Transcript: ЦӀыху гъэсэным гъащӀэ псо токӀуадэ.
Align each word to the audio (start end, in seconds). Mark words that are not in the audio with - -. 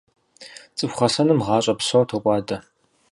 ЦӀыху 0.77 0.95
гъэсэным 0.99 1.39
гъащӀэ 1.45 1.73
псо 1.79 1.99
токӀуадэ. 2.09 2.57